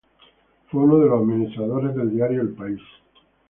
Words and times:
Fue 0.71 0.81
uno 0.81 0.97
de 0.97 1.05
los 1.09 1.21
administradores 1.21 1.93
del 1.95 2.09
diario 2.09 2.41
El 2.41 2.55
País. 2.55 2.81